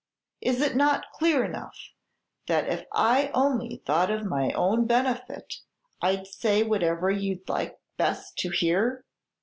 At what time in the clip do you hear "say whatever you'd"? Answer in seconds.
6.25-7.47